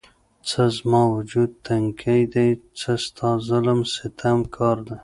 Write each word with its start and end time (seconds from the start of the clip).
څه 0.47 0.61
زما 0.77 1.01
وجود 1.15 1.51
تنکی 1.65 2.21
دی، 2.33 2.49
څه 2.79 2.91
ستا 3.05 3.29
ظلم 3.47 3.79
ستم 3.93 4.37
کار 4.55 4.77
دی 4.87 4.97